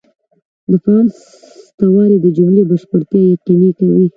د 0.69 0.71
فاعل 0.83 1.07
سته 1.67 1.85
والى 1.93 2.17
د 2.21 2.27
جملې 2.37 2.63
بشپړتیا 2.69 3.21
یقیني 3.33 3.71
کوي. 3.79 4.05